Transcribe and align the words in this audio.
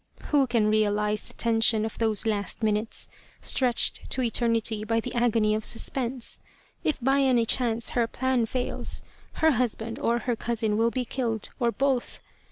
Who 0.31 0.47
can 0.47 0.65
realize 0.65 1.27
the 1.27 1.35
tension 1.35 1.85
of 1.85 1.99
those 1.99 2.25
last 2.25 2.63
minutes, 2.63 3.07
stretched 3.39 4.09
to 4.09 4.23
eternity 4.23 4.83
by 4.83 4.99
the 4.99 5.13
agony 5.13 5.53
of 5.53 5.63
suspense? 5.63 6.39
If 6.83 6.99
by 7.03 7.19
any 7.21 7.45
chance 7.45 7.91
her 7.91 8.07
plan 8.07 8.47
fails, 8.47 9.03
her 9.33 9.51
husband 9.51 9.99
or 9.99 10.17
her 10.17 10.35
cousin 10.35 10.75
will 10.75 10.89
be 10.89 11.05
killed, 11.05 11.51
or 11.59 11.71
both. 11.71 12.19